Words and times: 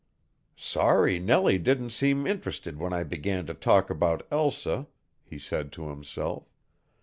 "Sorry 0.55 1.19
Nellie 1.19 1.59
didn't 1.59 1.91
seem 1.91 2.25
interested 2.25 2.79
when 2.79 2.91
I 2.91 3.03
began 3.03 3.45
to 3.45 3.53
talk 3.53 3.91
about 3.91 4.25
Elsa," 4.31 4.87
he 5.23 5.37
said 5.37 5.71
to 5.73 5.89
himself. 5.89 6.49